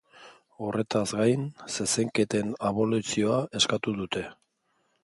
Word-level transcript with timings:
Horretaz 0.67 1.03
gain, 1.19 1.43
zezenketen 1.75 2.51
abolizioa 2.71 3.39
eskatu 3.63 3.97
dute. 4.03 4.27